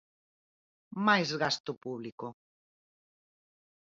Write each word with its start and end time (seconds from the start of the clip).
¡Máis 1.05 1.29
gasto 1.43 1.71
público! 1.83 2.27